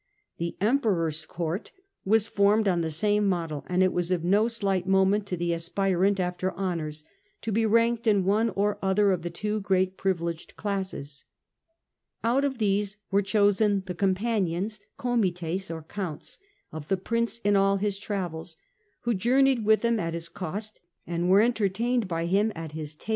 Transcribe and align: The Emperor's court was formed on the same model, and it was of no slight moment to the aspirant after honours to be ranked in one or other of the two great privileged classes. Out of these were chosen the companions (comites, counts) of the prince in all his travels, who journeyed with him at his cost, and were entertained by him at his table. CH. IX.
The 0.39 0.57
Emperor's 0.59 1.27
court 1.27 1.71
was 2.05 2.27
formed 2.27 2.67
on 2.67 2.81
the 2.81 2.89
same 2.89 3.27
model, 3.29 3.63
and 3.67 3.83
it 3.83 3.93
was 3.93 4.09
of 4.09 4.23
no 4.23 4.47
slight 4.47 4.87
moment 4.87 5.27
to 5.27 5.37
the 5.37 5.53
aspirant 5.53 6.19
after 6.19 6.51
honours 6.55 7.03
to 7.43 7.51
be 7.51 7.67
ranked 7.67 8.07
in 8.07 8.23
one 8.25 8.49
or 8.49 8.79
other 8.81 9.11
of 9.11 9.21
the 9.21 9.29
two 9.29 9.59
great 9.59 9.97
privileged 9.97 10.55
classes. 10.57 11.25
Out 12.23 12.43
of 12.43 12.57
these 12.57 12.97
were 13.11 13.21
chosen 13.21 13.83
the 13.85 13.93
companions 13.93 14.79
(comites, 14.97 15.69
counts) 15.87 16.39
of 16.71 16.87
the 16.87 16.97
prince 16.97 17.37
in 17.43 17.55
all 17.55 17.77
his 17.77 17.99
travels, 17.99 18.57
who 19.01 19.13
journeyed 19.13 19.63
with 19.65 19.83
him 19.85 19.99
at 19.99 20.15
his 20.15 20.29
cost, 20.29 20.79
and 21.05 21.29
were 21.29 21.41
entertained 21.41 22.07
by 22.07 22.25
him 22.25 22.51
at 22.55 22.71
his 22.71 22.95
table. 22.95 23.03
CH. 23.03 23.09
IX. 23.09 23.09